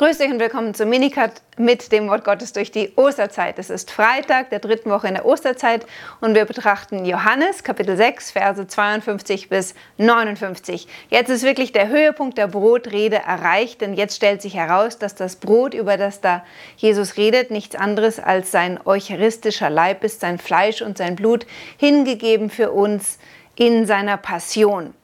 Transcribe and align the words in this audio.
Grüß 0.00 0.18
euch 0.20 0.30
und 0.30 0.40
willkommen 0.40 0.72
zum 0.72 0.88
Minicut 0.88 1.30
mit 1.58 1.92
dem 1.92 2.08
Wort 2.08 2.24
Gottes 2.24 2.54
durch 2.54 2.72
die 2.72 2.90
Osterzeit. 2.96 3.58
Es 3.58 3.68
ist 3.68 3.90
Freitag 3.90 4.48
der 4.48 4.58
dritten 4.58 4.88
Woche 4.88 5.08
in 5.08 5.12
der 5.12 5.26
Osterzeit 5.26 5.84
und 6.22 6.34
wir 6.34 6.46
betrachten 6.46 7.04
Johannes 7.04 7.64
Kapitel 7.64 7.98
6, 7.98 8.30
Verse 8.30 8.66
52 8.66 9.50
bis 9.50 9.74
59. 9.98 10.88
Jetzt 11.10 11.28
ist 11.28 11.42
wirklich 11.42 11.72
der 11.72 11.88
Höhepunkt 11.88 12.38
der 12.38 12.46
Brotrede 12.46 13.16
erreicht, 13.16 13.82
denn 13.82 13.92
jetzt 13.92 14.16
stellt 14.16 14.40
sich 14.40 14.54
heraus, 14.54 14.96
dass 14.96 15.16
das 15.16 15.36
Brot, 15.36 15.74
über 15.74 15.98
das 15.98 16.22
da 16.22 16.46
Jesus 16.78 17.18
redet, 17.18 17.50
nichts 17.50 17.76
anderes 17.76 18.18
als 18.18 18.50
sein 18.50 18.80
eucharistischer 18.82 19.68
Leib 19.68 20.02
ist, 20.02 20.20
sein 20.20 20.38
Fleisch 20.38 20.80
und 20.80 20.96
sein 20.96 21.14
Blut, 21.14 21.44
hingegeben 21.76 22.48
für 22.48 22.70
uns 22.70 23.18
in 23.54 23.84
seiner 23.84 24.16
Passion. 24.16 24.94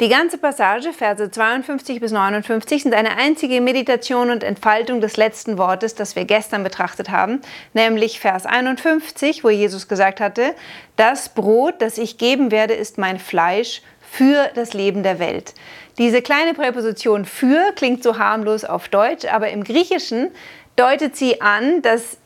Die 0.00 0.08
ganze 0.08 0.38
Passage, 0.38 0.92
Verse 0.92 1.30
52 1.30 2.00
bis 2.00 2.10
59, 2.10 2.82
sind 2.82 2.94
eine 2.94 3.16
einzige 3.18 3.60
Meditation 3.60 4.30
und 4.30 4.42
Entfaltung 4.42 5.00
des 5.00 5.16
letzten 5.16 5.58
Wortes, 5.58 5.94
das 5.94 6.16
wir 6.16 6.24
gestern 6.24 6.64
betrachtet 6.64 7.10
haben, 7.10 7.40
nämlich 7.72 8.18
Vers 8.18 8.46
51, 8.46 9.44
wo 9.44 9.50
Jesus 9.50 9.86
gesagt 9.86 10.20
hatte, 10.20 10.54
das 10.96 11.28
Brot, 11.28 11.74
das 11.80 11.98
ich 11.98 12.18
geben 12.18 12.50
werde, 12.50 12.74
ist 12.74 12.98
mein 12.98 13.18
Fleisch 13.18 13.82
für 14.00 14.50
das 14.54 14.72
Leben 14.72 15.02
der 15.02 15.18
Welt. 15.18 15.54
Diese 15.98 16.22
kleine 16.22 16.54
Präposition 16.54 17.24
für 17.24 17.72
klingt 17.76 18.02
so 18.02 18.18
harmlos 18.18 18.64
auf 18.64 18.88
Deutsch, 18.88 19.26
aber 19.26 19.50
im 19.50 19.62
Griechischen 19.62 20.30
deutet 20.74 21.16
sie 21.16 21.40
an, 21.42 21.82
dass 21.82 22.16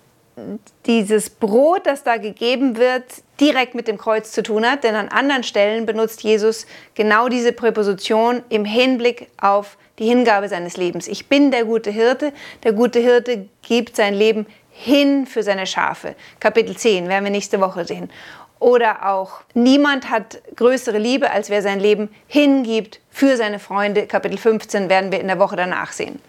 dieses 0.84 1.30
Brot, 1.30 1.86
das 1.86 2.02
da 2.02 2.18
gegeben 2.18 2.76
wird, 2.76 3.04
direkt 3.40 3.74
mit 3.74 3.88
dem 3.88 3.96
Kreuz 3.96 4.32
zu 4.32 4.42
tun 4.42 4.66
hat, 4.66 4.84
denn 4.84 4.94
an 4.94 5.08
anderen 5.08 5.42
Stellen 5.42 5.86
benutzt 5.86 6.22
Jesus 6.22 6.66
genau 6.94 7.28
diese 7.28 7.52
Präposition 7.52 8.42
im 8.48 8.64
Hinblick 8.64 9.28
auf 9.40 9.78
die 9.98 10.06
Hingabe 10.06 10.48
seines 10.48 10.76
Lebens. 10.76 11.08
Ich 11.08 11.28
bin 11.28 11.50
der 11.50 11.64
gute 11.64 11.90
Hirte. 11.90 12.32
Der 12.64 12.72
gute 12.72 12.98
Hirte 12.98 13.48
gibt 13.62 13.96
sein 13.96 14.14
Leben 14.14 14.46
hin 14.70 15.26
für 15.26 15.42
seine 15.42 15.66
Schafe. 15.66 16.14
Kapitel 16.38 16.76
10 16.76 17.08
werden 17.08 17.24
wir 17.24 17.30
nächste 17.30 17.60
Woche 17.60 17.86
sehen. 17.86 18.10
Oder 18.58 19.08
auch, 19.08 19.40
niemand 19.54 20.10
hat 20.10 20.40
größere 20.54 20.98
Liebe, 20.98 21.30
als 21.30 21.50
wer 21.50 21.62
sein 21.62 21.80
Leben 21.80 22.10
hingibt 22.26 23.00
für 23.10 23.36
seine 23.36 23.58
Freunde. 23.58 24.06
Kapitel 24.06 24.38
15 24.38 24.88
werden 24.88 25.12
wir 25.12 25.20
in 25.20 25.28
der 25.28 25.38
Woche 25.38 25.56
danach 25.56 25.92
sehen. 25.92 26.20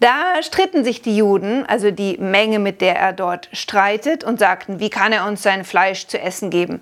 Da 0.00 0.42
stritten 0.42 0.84
sich 0.84 1.00
die 1.00 1.16
Juden, 1.16 1.64
also 1.66 1.90
die 1.90 2.18
Menge, 2.18 2.58
mit 2.58 2.80
der 2.80 2.96
er 2.96 3.12
dort 3.12 3.48
streitet, 3.52 4.24
und 4.24 4.38
sagten, 4.38 4.78
wie 4.78 4.90
kann 4.90 5.12
er 5.12 5.26
uns 5.26 5.42
sein 5.42 5.64
Fleisch 5.64 6.06
zu 6.06 6.20
essen 6.20 6.50
geben? 6.50 6.80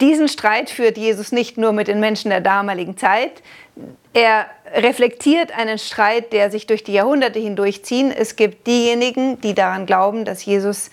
Diesen 0.00 0.28
Streit 0.28 0.70
führt 0.70 0.96
Jesus 0.96 1.30
nicht 1.30 1.58
nur 1.58 1.72
mit 1.72 1.88
den 1.88 2.00
Menschen 2.00 2.30
der 2.30 2.40
damaligen 2.40 2.96
Zeit. 2.96 3.42
Er 4.14 4.46
reflektiert 4.74 5.56
einen 5.56 5.78
Streit, 5.78 6.32
der 6.32 6.50
sich 6.50 6.66
durch 6.66 6.82
die 6.82 6.94
Jahrhunderte 6.94 7.38
hindurchzieht. 7.38 8.16
Es 8.16 8.36
gibt 8.36 8.66
diejenigen, 8.66 9.38
die 9.42 9.54
daran 9.54 9.84
glauben, 9.84 10.24
dass 10.24 10.44
Jesus 10.44 10.90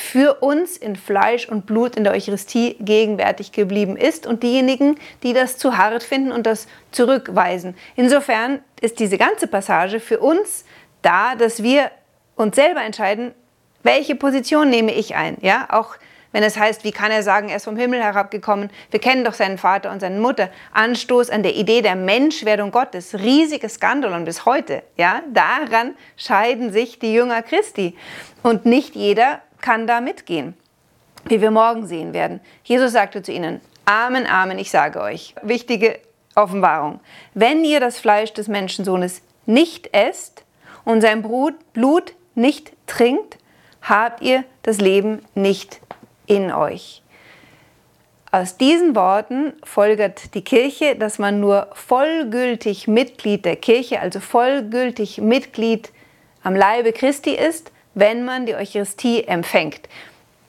für 0.00 0.34
uns 0.40 0.76
in 0.76 0.96
Fleisch 0.96 1.48
und 1.48 1.66
Blut 1.66 1.96
in 1.96 2.04
der 2.04 2.12
Eucharistie 2.12 2.76
gegenwärtig 2.80 3.52
geblieben 3.52 3.96
ist 3.96 4.26
und 4.26 4.42
diejenigen, 4.42 4.96
die 5.22 5.32
das 5.32 5.58
zu 5.58 5.76
hart 5.76 6.02
finden 6.02 6.32
und 6.32 6.46
das 6.46 6.68
zurückweisen. 6.92 7.74
Insofern 7.96 8.60
ist 8.80 9.00
diese 9.00 9.18
ganze 9.18 9.46
Passage 9.46 10.00
für 10.00 10.20
uns 10.20 10.64
da, 11.02 11.34
dass 11.34 11.62
wir 11.62 11.90
uns 12.36 12.56
selber 12.56 12.82
entscheiden, 12.82 13.34
welche 13.82 14.14
Position 14.14 14.70
nehme 14.70 14.92
ich 14.92 15.14
ein. 15.16 15.36
Ja, 15.40 15.66
auch 15.70 15.96
wenn 16.32 16.42
es 16.42 16.58
heißt, 16.58 16.84
wie 16.84 16.92
kann 16.92 17.10
er 17.10 17.22
sagen, 17.22 17.48
er 17.48 17.56
ist 17.56 17.64
vom 17.64 17.76
Himmel 17.76 18.02
herabgekommen? 18.02 18.70
Wir 18.90 19.00
kennen 19.00 19.24
doch 19.24 19.32
seinen 19.32 19.56
Vater 19.56 19.90
und 19.90 20.00
seine 20.00 20.20
Mutter. 20.20 20.50
Anstoß 20.72 21.30
an 21.30 21.42
der 21.42 21.56
Idee 21.56 21.80
der 21.80 21.96
Menschwerdung 21.96 22.70
Gottes, 22.70 23.14
riesiges 23.14 23.74
Skandal 23.74 24.12
und 24.12 24.26
bis 24.26 24.44
heute. 24.44 24.82
Ja, 24.96 25.22
daran 25.32 25.94
scheiden 26.16 26.70
sich 26.70 26.98
die 26.98 27.14
Jünger 27.14 27.42
Christi. 27.42 27.96
Und 28.42 28.66
nicht 28.66 28.94
jeder 28.94 29.40
kann 29.60 29.86
da 29.86 30.00
mitgehen, 30.00 30.54
wie 31.24 31.40
wir 31.40 31.50
morgen 31.50 31.86
sehen 31.86 32.12
werden. 32.12 32.40
Jesus 32.64 32.92
sagte 32.92 33.22
zu 33.22 33.32
ihnen, 33.32 33.60
Amen, 33.84 34.26
Amen, 34.26 34.58
ich 34.58 34.70
sage 34.70 35.00
euch. 35.00 35.34
Wichtige 35.42 35.98
Offenbarung. 36.34 37.00
Wenn 37.34 37.64
ihr 37.64 37.80
das 37.80 37.98
Fleisch 37.98 38.32
des 38.32 38.48
Menschensohnes 38.48 39.22
nicht 39.46 39.94
esst 39.94 40.44
und 40.84 41.00
sein 41.00 41.22
Blut 41.22 42.14
nicht 42.34 42.72
trinkt, 42.86 43.38
habt 43.82 44.22
ihr 44.22 44.44
das 44.62 44.78
Leben 44.80 45.22
nicht 45.34 45.80
in 46.26 46.52
euch. 46.52 47.02
Aus 48.30 48.58
diesen 48.58 48.94
Worten 48.94 49.54
folgert 49.64 50.34
die 50.34 50.44
Kirche, 50.44 50.96
dass 50.96 51.18
man 51.18 51.40
nur 51.40 51.68
vollgültig 51.72 52.86
Mitglied 52.86 53.46
der 53.46 53.56
Kirche, 53.56 54.00
also 54.00 54.20
vollgültig 54.20 55.18
Mitglied 55.18 55.90
am 56.42 56.54
Leibe 56.54 56.92
Christi 56.92 57.30
ist, 57.30 57.72
wenn 57.98 58.24
man 58.24 58.46
die 58.46 58.54
Eucharistie 58.54 59.24
empfängt. 59.24 59.80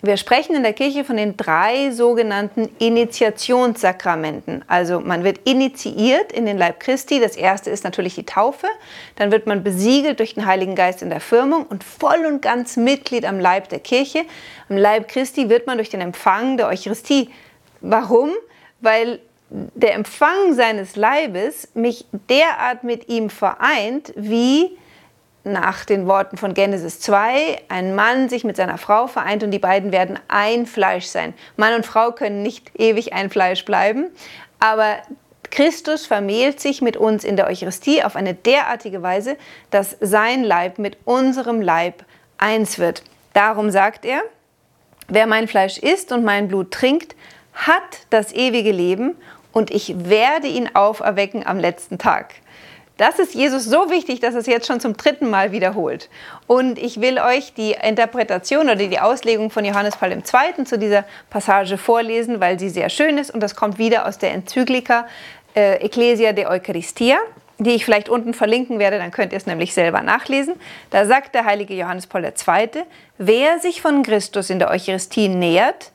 Wir 0.01 0.15
sprechen 0.15 0.55
in 0.55 0.63
der 0.63 0.71
Kirche 0.71 1.03
von 1.03 1.17
den 1.17 1.35
drei 1.35 1.91
sogenannten 1.91 2.69
Initiationssakramenten. 2.79 4.63
Also 4.67 5.01
man 5.01 5.25
wird 5.25 5.39
initiiert 5.43 6.31
in 6.31 6.45
den 6.45 6.57
Leib 6.57 6.79
Christi. 6.79 7.19
Das 7.19 7.35
erste 7.35 7.69
ist 7.69 7.83
natürlich 7.83 8.15
die 8.15 8.25
Taufe. 8.25 8.67
Dann 9.17 9.31
wird 9.33 9.45
man 9.45 9.61
besiegelt 9.61 10.19
durch 10.19 10.35
den 10.35 10.45
Heiligen 10.45 10.75
Geist 10.75 11.01
in 11.01 11.09
der 11.09 11.19
Firmung 11.19 11.65
und 11.65 11.83
voll 11.83 12.25
und 12.25 12.41
ganz 12.41 12.77
Mitglied 12.77 13.25
am 13.25 13.41
Leib 13.41 13.67
der 13.69 13.79
Kirche. 13.79 14.21
Am 14.69 14.77
Leib 14.77 15.09
Christi 15.09 15.49
wird 15.49 15.67
man 15.67 15.77
durch 15.77 15.89
den 15.89 15.99
Empfang 15.99 16.55
der 16.55 16.67
Eucharistie. 16.67 17.29
Warum? 17.81 18.29
Weil 18.79 19.19
der 19.49 19.95
Empfang 19.95 20.53
seines 20.53 20.95
Leibes 20.95 21.69
mich 21.73 22.05
derart 22.29 22.85
mit 22.85 23.09
ihm 23.09 23.29
vereint, 23.29 24.13
wie 24.15 24.77
nach 25.51 25.85
den 25.85 26.07
Worten 26.07 26.37
von 26.37 26.53
Genesis 26.53 26.99
2 26.99 27.61
ein 27.69 27.95
Mann 27.95 28.29
sich 28.29 28.43
mit 28.43 28.57
seiner 28.57 28.77
Frau 28.77 29.07
vereint 29.07 29.43
und 29.43 29.51
die 29.51 29.59
beiden 29.59 29.91
werden 29.91 30.19
ein 30.27 30.65
Fleisch 30.65 31.05
sein. 31.05 31.33
Mann 31.57 31.73
und 31.73 31.85
Frau 31.85 32.11
können 32.11 32.41
nicht 32.41 32.71
ewig 32.79 33.13
ein 33.13 33.29
Fleisch 33.29 33.65
bleiben, 33.65 34.07
aber 34.59 34.97
Christus 35.51 36.05
vermählt 36.05 36.59
sich 36.59 36.81
mit 36.81 36.97
uns 36.97 37.23
in 37.23 37.35
der 37.35 37.47
Eucharistie 37.47 38.03
auf 38.03 38.15
eine 38.15 38.33
derartige 38.33 39.01
Weise, 39.01 39.37
dass 39.71 39.97
sein 39.99 40.43
Leib 40.43 40.77
mit 40.79 40.97
unserem 41.05 41.61
Leib 41.61 42.03
eins 42.37 42.77
wird. 42.77 43.03
Darum 43.33 43.71
sagt 43.71 44.05
er, 44.05 44.21
wer 45.07 45.27
mein 45.27 45.47
Fleisch 45.47 45.77
isst 45.77 46.11
und 46.11 46.23
mein 46.23 46.47
Blut 46.47 46.71
trinkt, 46.71 47.15
hat 47.53 48.05
das 48.09 48.31
ewige 48.33 48.71
Leben 48.71 49.15
und 49.51 49.71
ich 49.71 50.09
werde 50.09 50.47
ihn 50.47 50.75
auferwecken 50.75 51.45
am 51.45 51.59
letzten 51.59 51.97
Tag. 51.97 52.35
Das 52.99 53.17
ist 53.17 53.33
Jesus 53.33 53.63
so 53.63 53.89
wichtig, 53.89 54.19
dass 54.19 54.35
es 54.35 54.45
jetzt 54.45 54.67
schon 54.67 54.81
zum 54.81 54.97
dritten 54.97 55.29
Mal 55.29 55.53
wiederholt. 55.53 56.09
Und 56.47 56.77
ich 56.77 56.99
will 56.99 57.17
euch 57.17 57.53
die 57.53 57.71
Interpretation 57.71 58.65
oder 58.65 58.75
die 58.75 58.99
Auslegung 58.99 59.51
von 59.51 59.63
Johannes 59.63 59.95
Paul 59.95 60.11
II. 60.11 60.65
zu 60.65 60.77
dieser 60.77 61.05
Passage 61.29 61.77
vorlesen, 61.77 62.41
weil 62.41 62.59
sie 62.59 62.67
sehr 62.67 62.89
schön 62.89 63.17
ist 63.17 63.31
und 63.31 63.39
das 63.39 63.55
kommt 63.55 63.77
wieder 63.77 64.05
aus 64.05 64.17
der 64.17 64.33
Enzyklika 64.33 65.07
äh, 65.55 65.75
Ecclesia 65.75 66.33
de 66.33 66.45
Eucharistia 66.47 67.17
die 67.61 67.71
ich 67.71 67.83
vielleicht 67.83 68.07
unten 68.07 68.33
verlinken 68.33 68.79
werde, 68.79 68.99
dann 68.99 69.11
könnt 69.11 69.33
ihr 69.33 69.37
es 69.37 69.45
nämlich 69.45 69.73
selber 69.73 70.01
nachlesen. 70.01 70.55
Da 70.91 71.05
sagt 71.05 71.35
der 71.35 71.43
heilige 71.43 71.73
Johannes 71.73 72.07
Paul 72.07 72.23
II., 72.23 72.69
wer 73.17 73.59
sich 73.59 73.81
von 73.81 74.01
Christus 74.01 74.49
in 74.49 74.59
der 74.59 74.69
Eucharistie 74.69 75.27
nähert, 75.27 75.91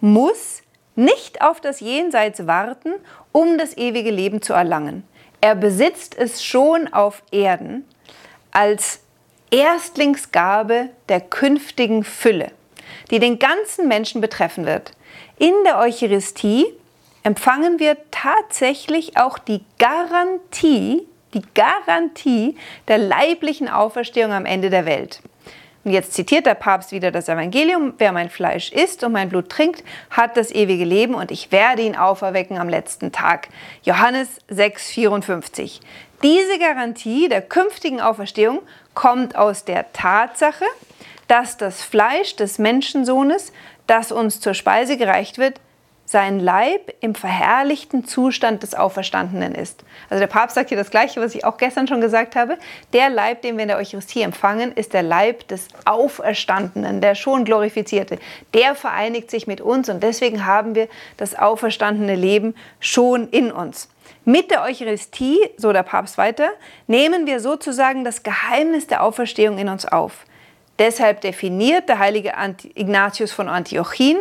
muss 0.00 0.62
nicht 0.96 1.42
auf 1.42 1.60
das 1.60 1.78
Jenseits 1.78 2.48
warten, 2.48 2.92
um 3.30 3.56
das 3.56 3.76
ewige 3.76 4.10
Leben 4.10 4.42
zu 4.42 4.52
erlangen. 4.52 5.04
Er 5.40 5.54
besitzt 5.54 6.16
es 6.16 6.42
schon 6.42 6.92
auf 6.92 7.22
Erden 7.30 7.84
als 8.50 9.00
Erstlingsgabe 9.50 10.90
der 11.08 11.20
künftigen 11.20 12.04
Fülle, 12.04 12.50
die 13.10 13.18
den 13.18 13.38
ganzen 13.38 13.88
Menschen 13.88 14.20
betreffen 14.20 14.66
wird. 14.66 14.92
In 15.38 15.52
der 15.64 15.78
Eucharistie 15.78 16.66
empfangen 17.22 17.78
wir 17.78 17.96
tatsächlich 18.10 19.16
auch 19.16 19.38
die 19.38 19.62
Garantie, 19.78 21.06
die 21.34 21.42
Garantie 21.54 22.56
der 22.88 22.98
leiblichen 22.98 23.68
Auferstehung 23.68 24.32
am 24.32 24.46
Ende 24.46 24.70
der 24.70 24.86
Welt. 24.86 25.20
Und 25.86 25.92
jetzt 25.92 26.14
zitiert 26.14 26.46
der 26.46 26.56
Papst 26.56 26.90
wieder 26.90 27.12
das 27.12 27.28
Evangelium, 27.28 27.94
wer 27.98 28.10
mein 28.10 28.28
Fleisch 28.28 28.72
isst 28.72 29.04
und 29.04 29.12
mein 29.12 29.28
Blut 29.28 29.48
trinkt, 29.48 29.84
hat 30.10 30.36
das 30.36 30.50
ewige 30.50 30.84
Leben 30.84 31.14
und 31.14 31.30
ich 31.30 31.52
werde 31.52 31.82
ihn 31.82 31.94
auferwecken 31.94 32.58
am 32.58 32.68
letzten 32.68 33.12
Tag. 33.12 33.46
Johannes 33.84 34.40
6,54. 34.50 35.78
Diese 36.24 36.58
Garantie 36.58 37.28
der 37.28 37.40
künftigen 37.40 38.00
Auferstehung 38.00 38.62
kommt 38.94 39.36
aus 39.36 39.64
der 39.64 39.92
Tatsache, 39.92 40.64
dass 41.28 41.56
das 41.56 41.84
Fleisch 41.84 42.34
des 42.34 42.58
Menschensohnes, 42.58 43.52
das 43.86 44.10
uns 44.10 44.40
zur 44.40 44.54
Speise 44.54 44.96
gereicht 44.96 45.38
wird, 45.38 45.60
sein 46.06 46.38
Leib 46.38 46.94
im 47.00 47.14
verherrlichten 47.16 48.06
Zustand 48.06 48.62
des 48.62 48.74
Auferstandenen 48.74 49.54
ist. 49.54 49.84
Also 50.08 50.20
der 50.20 50.28
Papst 50.28 50.54
sagt 50.54 50.68
hier 50.68 50.78
das 50.78 50.90
Gleiche, 50.90 51.20
was 51.20 51.34
ich 51.34 51.44
auch 51.44 51.58
gestern 51.58 51.88
schon 51.88 52.00
gesagt 52.00 52.36
habe. 52.36 52.56
Der 52.92 53.10
Leib, 53.10 53.42
den 53.42 53.56
wir 53.56 53.62
in 53.62 53.68
der 53.68 53.76
Eucharistie 53.76 54.22
empfangen, 54.22 54.72
ist 54.72 54.94
der 54.94 55.02
Leib 55.02 55.48
des 55.48 55.66
Auferstandenen, 55.84 57.00
der 57.00 57.16
schon 57.16 57.44
glorifizierte. 57.44 58.18
Der 58.54 58.76
vereinigt 58.76 59.30
sich 59.30 59.48
mit 59.48 59.60
uns 59.60 59.88
und 59.88 60.02
deswegen 60.02 60.46
haben 60.46 60.76
wir 60.76 60.88
das 61.16 61.36
auferstandene 61.36 62.14
Leben 62.14 62.54
schon 62.78 63.28
in 63.30 63.50
uns. 63.50 63.88
Mit 64.24 64.52
der 64.52 64.62
Eucharistie, 64.62 65.38
so 65.56 65.72
der 65.72 65.82
Papst 65.82 66.18
weiter, 66.18 66.48
nehmen 66.86 67.26
wir 67.26 67.40
sozusagen 67.40 68.04
das 68.04 68.22
Geheimnis 68.22 68.86
der 68.86 69.02
Auferstehung 69.02 69.58
in 69.58 69.68
uns 69.68 69.86
auf. 69.86 70.24
Deshalb 70.78 71.20
definiert 71.22 71.88
der 71.88 71.98
heilige 71.98 72.32
Ignatius 72.74 73.32
von 73.32 73.48
Antiochien 73.48 74.18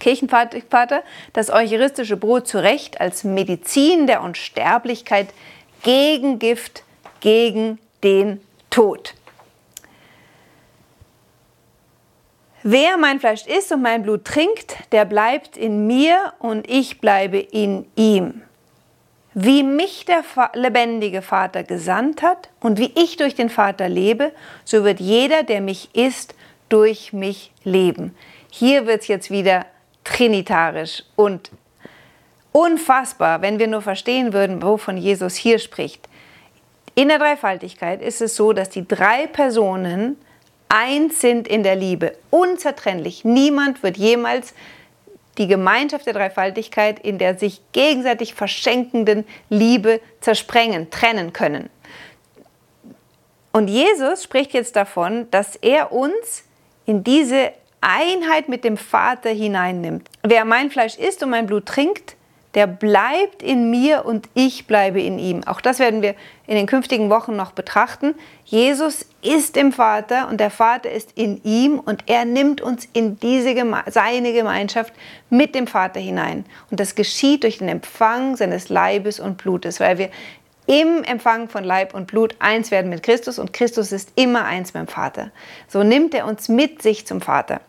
Kirchenvater, 0.00 1.04
das 1.32 1.50
eucharistische 1.50 2.16
Brot 2.16 2.48
zu 2.48 2.58
Recht 2.58 3.00
als 3.00 3.22
Medizin 3.22 4.08
der 4.08 4.22
Unsterblichkeit 4.22 5.28
gegen 5.84 6.40
Gift, 6.40 6.82
gegen 7.20 7.78
den 8.02 8.40
Tod. 8.70 9.14
Wer 12.62 12.98
mein 12.98 13.20
Fleisch 13.20 13.46
isst 13.46 13.72
und 13.72 13.80
mein 13.80 14.02
Blut 14.02 14.24
trinkt, 14.24 14.76
der 14.92 15.06
bleibt 15.06 15.56
in 15.56 15.86
mir 15.86 16.34
und 16.40 16.68
ich 16.68 17.00
bleibe 17.00 17.38
in 17.38 17.86
ihm. 17.96 18.42
Wie 19.32 19.62
mich 19.62 20.04
der 20.04 20.24
lebendige 20.54 21.22
Vater 21.22 21.62
gesandt 21.62 22.20
hat 22.20 22.50
und 22.60 22.78
wie 22.78 22.92
ich 22.96 23.16
durch 23.16 23.34
den 23.34 23.48
Vater 23.48 23.88
lebe, 23.88 24.32
so 24.64 24.84
wird 24.84 25.00
jeder, 25.00 25.42
der 25.42 25.62
mich 25.62 25.94
isst, 25.94 26.34
durch 26.68 27.12
mich 27.12 27.52
leben. 27.64 28.14
Hier 28.50 28.86
wird 28.86 29.02
es 29.02 29.08
jetzt 29.08 29.30
wieder 29.30 29.64
trinitarisch 30.10 31.04
und 31.16 31.50
unfassbar, 32.52 33.42
wenn 33.42 33.58
wir 33.58 33.68
nur 33.68 33.80
verstehen 33.80 34.32
würden, 34.32 34.60
wovon 34.62 34.96
Jesus 34.96 35.36
hier 35.36 35.58
spricht. 35.58 36.08
In 36.94 37.08
der 37.08 37.18
Dreifaltigkeit 37.18 38.02
ist 38.02 38.20
es 38.20 38.34
so, 38.36 38.52
dass 38.52 38.68
die 38.68 38.86
drei 38.86 39.26
Personen 39.28 40.16
eins 40.68 41.20
sind 41.20 41.46
in 41.48 41.62
der 41.62 41.76
Liebe, 41.76 42.16
unzertrennlich. 42.30 43.24
Niemand 43.24 43.82
wird 43.82 43.96
jemals 43.96 44.52
die 45.38 45.46
Gemeinschaft 45.46 46.06
der 46.06 46.12
Dreifaltigkeit 46.12 46.98
in 46.98 47.18
der 47.18 47.38
sich 47.38 47.60
gegenseitig 47.72 48.34
verschenkenden 48.34 49.24
Liebe 49.48 50.00
zersprengen, 50.20 50.90
trennen 50.90 51.32
können. 51.32 51.70
Und 53.52 53.68
Jesus 53.68 54.24
spricht 54.24 54.52
jetzt 54.52 54.76
davon, 54.76 55.30
dass 55.30 55.56
er 55.56 55.92
uns 55.92 56.44
in 56.84 57.04
diese 57.04 57.52
Einheit 57.80 58.48
mit 58.48 58.64
dem 58.64 58.76
Vater 58.76 59.30
hineinnimmt. 59.30 60.08
Wer 60.22 60.44
mein 60.44 60.70
Fleisch 60.70 60.96
isst 60.96 61.22
und 61.22 61.30
mein 61.30 61.46
Blut 61.46 61.66
trinkt, 61.66 62.16
der 62.54 62.66
bleibt 62.66 63.42
in 63.42 63.70
mir 63.70 64.04
und 64.04 64.28
ich 64.34 64.66
bleibe 64.66 65.00
in 65.00 65.18
ihm. 65.20 65.44
Auch 65.46 65.60
das 65.60 65.78
werden 65.78 66.02
wir 66.02 66.16
in 66.48 66.56
den 66.56 66.66
künftigen 66.66 67.08
Wochen 67.08 67.36
noch 67.36 67.52
betrachten. 67.52 68.14
Jesus 68.44 69.06
ist 69.22 69.56
im 69.56 69.70
Vater 69.70 70.28
und 70.28 70.40
der 70.40 70.50
Vater 70.50 70.90
ist 70.90 71.12
in 71.14 71.40
ihm 71.44 71.78
und 71.78 72.02
er 72.06 72.24
nimmt 72.24 72.60
uns 72.60 72.88
in 72.92 73.20
diese 73.20 73.54
Geme 73.54 73.84
seine 73.86 74.32
Gemeinschaft 74.32 74.92
mit 75.28 75.54
dem 75.54 75.68
Vater 75.68 76.00
hinein. 76.00 76.44
Und 76.72 76.80
das 76.80 76.96
geschieht 76.96 77.44
durch 77.44 77.58
den 77.58 77.68
Empfang 77.68 78.36
seines 78.36 78.68
Leibes 78.68 79.20
und 79.20 79.38
Blutes, 79.38 79.78
weil 79.78 79.98
wir 79.98 80.10
im 80.66 81.04
Empfang 81.04 81.48
von 81.48 81.62
Leib 81.62 81.94
und 81.94 82.06
Blut 82.08 82.34
eins 82.40 82.70
werden 82.70 82.90
mit 82.90 83.02
Christus 83.02 83.38
und 83.38 83.52
Christus 83.52 83.92
ist 83.92 84.12
immer 84.16 84.44
eins 84.44 84.74
mit 84.74 84.82
dem 84.82 84.88
Vater. 84.88 85.30
So 85.68 85.82
nimmt 85.84 86.14
er 86.14 86.26
uns 86.26 86.48
mit 86.48 86.82
sich 86.82 87.06
zum 87.06 87.20
Vater. 87.20 87.60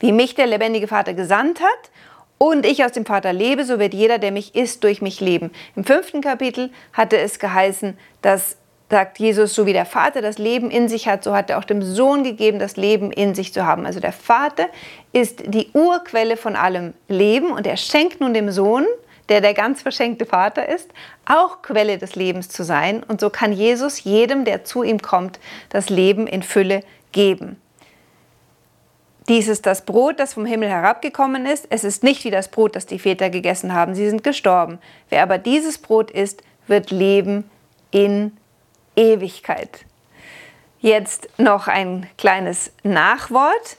Wie 0.00 0.12
mich 0.12 0.34
der 0.34 0.46
lebendige 0.46 0.88
Vater 0.88 1.14
gesandt 1.14 1.60
hat 1.60 1.90
und 2.38 2.64
ich 2.64 2.84
aus 2.84 2.92
dem 2.92 3.04
Vater 3.04 3.32
lebe, 3.32 3.64
so 3.64 3.78
wird 3.78 3.94
jeder, 3.94 4.18
der 4.18 4.32
mich 4.32 4.54
isst, 4.54 4.84
durch 4.84 5.02
mich 5.02 5.20
leben. 5.20 5.50
Im 5.74 5.84
fünften 5.84 6.20
Kapitel 6.20 6.70
hatte 6.92 7.18
es 7.18 7.38
geheißen, 7.38 7.98
dass 8.22 8.56
sagt 8.90 9.18
Jesus, 9.18 9.54
so 9.54 9.66
wie 9.66 9.72
der 9.72 9.84
Vater 9.84 10.22
das 10.22 10.38
Leben 10.38 10.70
in 10.70 10.88
sich 10.88 11.08
hat, 11.08 11.22
so 11.22 11.34
hat 11.34 11.50
er 11.50 11.58
auch 11.58 11.64
dem 11.64 11.82
Sohn 11.82 12.24
gegeben, 12.24 12.58
das 12.58 12.76
Leben 12.76 13.12
in 13.12 13.34
sich 13.34 13.52
zu 13.52 13.66
haben. 13.66 13.84
Also 13.84 14.00
der 14.00 14.12
Vater 14.12 14.66
ist 15.12 15.42
die 15.46 15.68
Urquelle 15.74 16.36
von 16.36 16.56
allem 16.56 16.94
Leben 17.06 17.50
und 17.50 17.66
er 17.66 17.76
schenkt 17.76 18.20
nun 18.20 18.32
dem 18.32 18.50
Sohn, 18.50 18.86
der 19.28 19.42
der 19.42 19.52
ganz 19.52 19.82
verschenkte 19.82 20.24
Vater 20.24 20.66
ist, 20.68 20.90
auch 21.26 21.60
Quelle 21.60 21.98
des 21.98 22.16
Lebens 22.16 22.48
zu 22.48 22.64
sein. 22.64 23.02
Und 23.02 23.20
so 23.20 23.28
kann 23.28 23.52
Jesus 23.52 24.04
jedem, 24.04 24.46
der 24.46 24.64
zu 24.64 24.82
ihm 24.82 25.02
kommt, 25.02 25.38
das 25.68 25.90
Leben 25.90 26.26
in 26.26 26.42
Fülle 26.42 26.82
geben. 27.12 27.60
Dies 29.28 29.46
ist 29.46 29.66
das 29.66 29.82
Brot, 29.84 30.18
das 30.18 30.34
vom 30.34 30.46
Himmel 30.46 30.70
herabgekommen 30.70 31.44
ist. 31.44 31.66
Es 31.68 31.84
ist 31.84 32.02
nicht 32.02 32.24
wie 32.24 32.30
das 32.30 32.48
Brot, 32.48 32.74
das 32.74 32.86
die 32.86 32.98
Väter 32.98 33.28
gegessen 33.28 33.74
haben. 33.74 33.94
Sie 33.94 34.08
sind 34.08 34.24
gestorben. 34.24 34.78
Wer 35.10 35.22
aber 35.22 35.36
dieses 35.36 35.76
Brot 35.76 36.10
isst, 36.10 36.42
wird 36.66 36.90
leben 36.90 37.48
in 37.90 38.36
Ewigkeit. 38.96 39.84
Jetzt 40.80 41.28
noch 41.38 41.68
ein 41.68 42.08
kleines 42.16 42.72
Nachwort. 42.82 43.76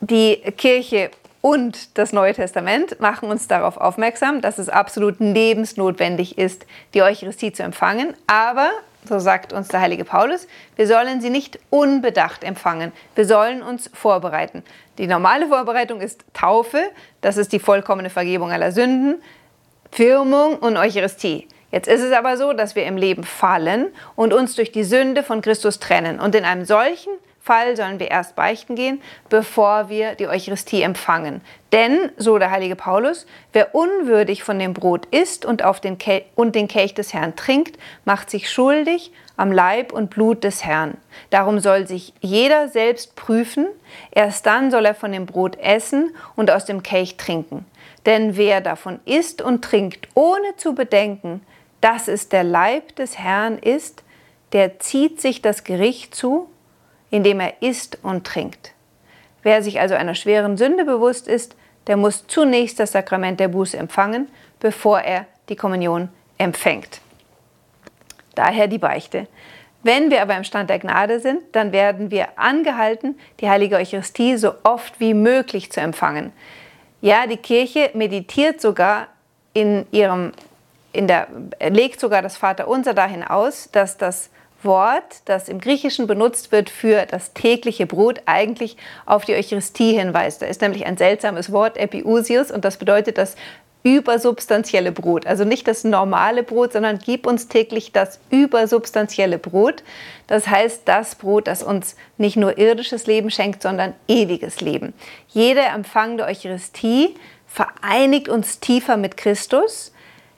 Die 0.00 0.36
Kirche 0.56 1.10
und 1.42 1.98
das 1.98 2.12
Neue 2.12 2.32
Testament 2.34 2.98
machen 3.00 3.30
uns 3.30 3.48
darauf 3.48 3.76
aufmerksam, 3.76 4.40
dass 4.40 4.58
es 4.58 4.68
absolut 4.68 5.20
lebensnotwendig 5.20 6.38
ist, 6.38 6.66
die 6.94 7.02
Eucharistie 7.02 7.52
zu 7.52 7.62
empfangen. 7.62 8.14
Aber 8.26 8.70
so 9.08 9.18
sagt 9.18 9.52
uns 9.52 9.68
der 9.68 9.80
heilige 9.80 10.04
Paulus, 10.04 10.46
wir 10.76 10.86
sollen 10.86 11.20
sie 11.20 11.30
nicht 11.30 11.58
unbedacht 11.70 12.44
empfangen, 12.44 12.92
wir 13.14 13.24
sollen 13.24 13.62
uns 13.62 13.90
vorbereiten. 13.92 14.62
Die 14.98 15.06
normale 15.06 15.48
Vorbereitung 15.48 16.00
ist 16.00 16.24
Taufe, 16.32 16.82
das 17.20 17.36
ist 17.36 17.52
die 17.52 17.58
vollkommene 17.58 18.10
Vergebung 18.10 18.50
aller 18.50 18.72
Sünden, 18.72 19.22
Firmung 19.90 20.58
und 20.58 20.76
Eucharistie. 20.76 21.48
Jetzt 21.70 21.88
ist 21.88 22.02
es 22.02 22.12
aber 22.12 22.36
so, 22.36 22.52
dass 22.52 22.76
wir 22.76 22.86
im 22.86 22.96
Leben 22.96 23.24
fallen 23.24 23.88
und 24.14 24.32
uns 24.32 24.54
durch 24.54 24.72
die 24.72 24.84
Sünde 24.84 25.22
von 25.22 25.42
Christus 25.42 25.78
trennen. 25.78 26.20
Und 26.20 26.34
in 26.34 26.44
einem 26.44 26.64
solchen 26.64 27.12
Fall 27.46 27.76
sollen 27.76 28.00
wir 28.00 28.10
erst 28.10 28.34
beichten 28.34 28.74
gehen, 28.74 29.00
bevor 29.28 29.88
wir 29.88 30.16
die 30.16 30.26
Eucharistie 30.26 30.82
empfangen. 30.82 31.40
Denn, 31.70 32.10
so 32.16 32.38
der 32.38 32.50
heilige 32.50 32.74
Paulus, 32.74 33.24
wer 33.52 33.72
unwürdig 33.72 34.42
von 34.42 34.58
dem 34.58 34.74
Brot 34.74 35.06
isst 35.06 35.44
und, 35.44 35.62
auf 35.62 35.78
den 35.78 35.96
und 36.34 36.56
den 36.56 36.66
Kelch 36.66 36.94
des 36.94 37.14
Herrn 37.14 37.36
trinkt, 37.36 37.78
macht 38.04 38.30
sich 38.30 38.50
schuldig 38.50 39.12
am 39.36 39.52
Leib 39.52 39.92
und 39.92 40.10
Blut 40.10 40.42
des 40.42 40.64
Herrn. 40.64 40.96
Darum 41.30 41.60
soll 41.60 41.86
sich 41.86 42.12
jeder 42.20 42.66
selbst 42.66 43.14
prüfen, 43.14 43.66
erst 44.10 44.44
dann 44.46 44.72
soll 44.72 44.84
er 44.84 44.94
von 44.94 45.12
dem 45.12 45.26
Brot 45.26 45.56
essen 45.60 46.16
und 46.34 46.50
aus 46.50 46.64
dem 46.64 46.82
Kelch 46.82 47.16
trinken. 47.16 47.64
Denn 48.06 48.36
wer 48.36 48.60
davon 48.60 48.98
isst 49.04 49.40
und 49.40 49.62
trinkt, 49.62 50.08
ohne 50.14 50.56
zu 50.56 50.74
bedenken, 50.74 51.42
dass 51.80 52.08
es 52.08 52.28
der 52.28 52.42
Leib 52.42 52.96
des 52.96 53.18
Herrn 53.18 53.58
ist, 53.58 54.02
der 54.52 54.80
zieht 54.80 55.20
sich 55.20 55.42
das 55.42 55.62
Gericht 55.62 56.12
zu 56.12 56.48
indem 57.10 57.40
er 57.40 57.62
isst 57.62 57.98
und 58.02 58.26
trinkt. 58.26 58.72
Wer 59.42 59.62
sich 59.62 59.80
also 59.80 59.94
einer 59.94 60.14
schweren 60.14 60.56
Sünde 60.56 60.84
bewusst 60.84 61.28
ist, 61.28 61.56
der 61.86 61.96
muss 61.96 62.26
zunächst 62.26 62.80
das 62.80 62.92
Sakrament 62.92 63.38
der 63.38 63.48
Buße 63.48 63.76
empfangen, 63.76 64.28
bevor 64.58 65.00
er 65.00 65.26
die 65.48 65.56
Kommunion 65.56 66.08
empfängt. 66.38 67.00
Daher 68.34 68.66
die 68.66 68.78
Beichte. 68.78 69.28
Wenn 69.82 70.10
wir 70.10 70.20
aber 70.20 70.36
im 70.36 70.42
Stand 70.42 70.68
der 70.68 70.80
Gnade 70.80 71.20
sind, 71.20 71.42
dann 71.52 71.70
werden 71.70 72.10
wir 72.10 72.38
angehalten, 72.38 73.16
die 73.40 73.48
heilige 73.48 73.76
Eucharistie 73.76 74.36
so 74.36 74.52
oft 74.64 74.98
wie 74.98 75.14
möglich 75.14 75.70
zu 75.70 75.80
empfangen. 75.80 76.32
Ja, 77.00 77.28
die 77.28 77.36
Kirche 77.36 77.90
meditiert 77.94 78.60
sogar 78.60 79.06
in 79.52 79.86
ihrem, 79.92 80.32
in 80.92 81.06
der, 81.06 81.28
legt 81.68 82.00
sogar 82.00 82.20
das 82.20 82.36
Vaterunser 82.36 82.94
dahin 82.94 83.22
aus, 83.22 83.70
dass 83.70 83.96
das 83.96 84.30
Wort, 84.62 85.22
das 85.26 85.48
im 85.48 85.60
Griechischen 85.60 86.06
benutzt 86.06 86.52
wird 86.52 86.70
für 86.70 87.06
das 87.06 87.32
tägliche 87.32 87.86
Brot, 87.86 88.22
eigentlich 88.26 88.76
auf 89.04 89.24
die 89.24 89.34
Eucharistie 89.34 89.92
hinweist. 89.92 90.42
Da 90.42 90.46
ist 90.46 90.60
nämlich 90.60 90.86
ein 90.86 90.96
seltsames 90.96 91.52
Wort, 91.52 91.76
Epiusius, 91.76 92.50
und 92.50 92.64
das 92.64 92.76
bedeutet 92.76 93.18
das 93.18 93.36
übersubstanzielle 93.86 94.90
Brot. 94.90 95.28
Also 95.28 95.44
nicht 95.44 95.68
das 95.68 95.84
normale 95.84 96.42
Brot, 96.42 96.72
sondern 96.72 96.98
gib 96.98 97.24
uns 97.24 97.46
täglich 97.46 97.92
das 97.92 98.18
übersubstanzielle 98.30 99.38
Brot. 99.38 99.84
Das 100.26 100.48
heißt, 100.48 100.82
das 100.86 101.14
Brot, 101.14 101.46
das 101.46 101.62
uns 101.62 101.94
nicht 102.18 102.36
nur 102.36 102.58
irdisches 102.58 103.06
Leben 103.06 103.30
schenkt, 103.30 103.62
sondern 103.62 103.94
ewiges 104.08 104.60
Leben. 104.60 104.92
Jeder 105.28 105.72
Empfang 105.72 106.16
der 106.16 106.26
Eucharistie 106.26 107.14
vereinigt 107.46 108.28
uns 108.28 108.58
tiefer 108.58 108.96
mit 108.96 109.16
Christus, 109.16 109.92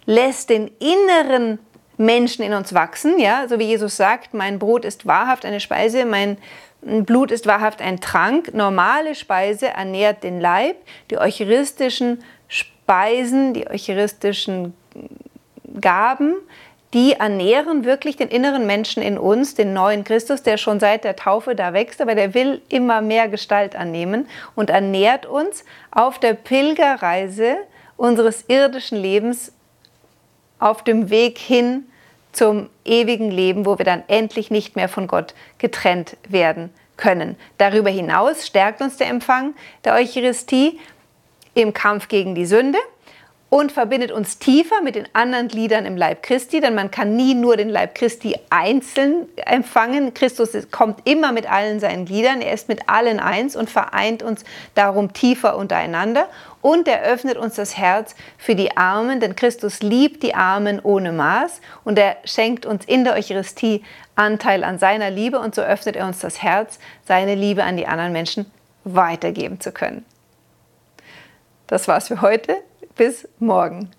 lässt 0.05 0.51
den 0.51 0.71
inneren 0.79 1.59
Menschen 1.99 2.45
in 2.45 2.55
uns 2.55 2.73
wachsen, 2.73 3.19
ja, 3.19 3.47
so 3.49 3.59
wie 3.59 3.65
Jesus 3.65 3.97
sagt, 3.97 4.33
mein 4.33 4.59
Brot 4.59 4.85
ist 4.85 5.07
wahrhaft 5.07 5.45
eine 5.45 5.61
Speise, 5.61 6.05
mein 6.05 6.39
Blut 6.81 7.33
ist 7.33 7.47
wahrhaft 7.47 7.83
ein 7.83 8.01
Trank. 8.01 8.55
Normale 8.55 9.15
Speise 9.15 9.69
ernährt 9.69 10.23
den 10.23 10.41
Leib, 10.41 10.77
die 11.11 11.19
eucharistischen 11.19 12.23
Speisen, 12.47 13.53
die 13.53 13.69
eucharistischen 13.69 14.75
Gaben, 15.81 16.37
die 16.95 17.13
ernähren 17.13 17.85
wirklich 17.85 18.17
den 18.17 18.29
inneren 18.29 18.67
Menschen 18.67 19.03
in 19.03 19.19
uns, 19.19 19.55
den 19.55 19.75
neuen 19.75 20.05
Christus, 20.05 20.43
der 20.43 20.57
schon 20.57 20.81
seit 20.81 21.05
der 21.05 21.17
Taufe 21.17 21.55
da 21.55 21.75
wächst, 21.75 22.01
aber 22.01 22.15
der 22.15 22.33
will 22.33 22.63
immer 22.69 23.03
mehr 23.03 23.29
Gestalt 23.29 23.77
annehmen 23.77 24.27
und 24.55 24.71
ernährt 24.71 25.27
uns 25.27 25.65
auf 25.91 26.19
der 26.19 26.33
Pilgerreise 26.33 27.57
unseres 27.97 28.45
irdischen 28.49 28.97
Lebens 28.97 29.53
auf 30.59 30.85
dem 30.85 31.11
Weg 31.11 31.39
hin 31.39 31.87
zum 32.33 32.69
ewigen 32.85 33.31
Leben, 33.31 33.67
wo 33.67 33.79
wir 33.79 33.85
dann 33.85 34.03
endlich 34.09 34.51
nicht 34.51 34.77
mehr 34.77 34.89
von 34.89 35.07
Gott 35.07 35.35
getrennt 35.59 36.17
werden 36.29 36.71
können. 36.97 37.37
Darüber 37.59 37.91
hinaus 37.91 38.47
stärkt 38.47 38.81
uns 38.83 38.97
der 38.97 39.09
Empfang 39.09 39.55
der 39.85 39.95
Eucharistie 39.95 40.79
im 41.55 41.73
Kampf 41.73 42.09
gegen 42.09 42.35
die 42.35 42.47
Sünde 42.47 42.79
und 43.51 43.73
verbindet 43.73 44.13
uns 44.13 44.39
tiefer 44.39 44.83
mit 44.83 44.95
den 44.95 45.09
anderen 45.15 45.49
Gliedern 45.49 45.87
im 45.87 45.97
Leib 45.97 46.23
Christi, 46.23 46.61
denn 46.61 46.75
man 46.75 46.91
kann 46.91 47.17
nie 47.17 47.35
nur 47.35 47.57
den 47.57 47.71
Leib 47.71 47.95
Christi 47.95 48.37
einzeln 48.51 49.27
empfangen. 49.37 50.13
Christus 50.13 50.51
kommt 50.71 51.09
immer 51.09 51.33
mit 51.33 51.51
allen 51.51 51.81
seinen 51.81 52.05
Gliedern, 52.05 52.43
er 52.43 52.53
ist 52.53 52.69
mit 52.69 52.89
allen 52.89 53.21
eins 53.21 53.57
und 53.57 53.71
vereint 53.71 54.23
uns 54.23 54.45
darum 54.75 55.15
tiefer 55.15 55.57
untereinander 55.57 56.29
und 56.61 56.89
er 56.89 57.03
öffnet 57.03 57.37
uns 57.37 57.55
das 57.55 57.77
Herz 57.77 58.15
für 58.37 58.55
die 58.55 58.77
Armen, 58.77 59.21
denn 59.21 59.37
Christus 59.37 59.81
liebt 59.81 60.23
die 60.23 60.35
Armen 60.35 60.81
ohne 60.81 61.13
Maß 61.13 61.61
und 61.85 61.99
er 61.99 62.17
schenkt 62.25 62.67
uns 62.67 62.85
in 62.85 63.05
der 63.05 63.15
Eucharistie 63.15 63.85
Anteil 64.17 64.65
an 64.65 64.79
seiner 64.79 65.11
Liebe 65.11 65.39
und 65.39 65.55
so 65.55 65.63
öffnet 65.63 65.97
er 65.97 66.07
uns 66.07 66.19
das 66.19 66.43
Herz, 66.43 66.79
seine 67.07 67.35
Liebe 67.35 67.63
an 67.65 67.77
die 67.77 67.87
anderen 67.87 68.13
Menschen 68.13 68.51
weitergeben 68.85 69.61
zu 69.61 69.73
können. 69.73 70.05
Das 71.67 71.87
war's 71.87 72.09
für 72.09 72.23
heute. 72.23 72.57
Bis 72.97 73.29
morgen. 73.39 73.91